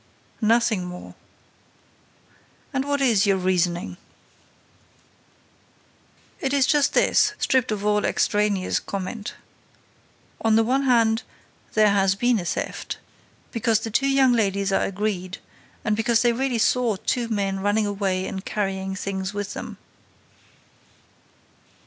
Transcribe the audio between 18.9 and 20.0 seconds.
things with them."